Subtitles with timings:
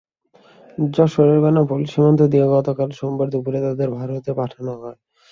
[0.77, 4.97] যশোরের বেনাপোল সীমান্ত দিয়ে গতকাল সোমবার দুপুরে তাদের ভারতে পাঠানো হয়।